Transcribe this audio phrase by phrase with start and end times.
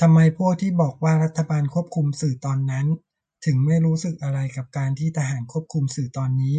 [0.00, 0.94] ทำไมพวกที่บอก
[1.24, 2.86] รัฐบาลควบคุมสื่อตอนนั้น
[3.44, 6.56] ถึงไม่รู้สึกอะไรกับการที่ทหารควบคุมสื่อตอนนี้?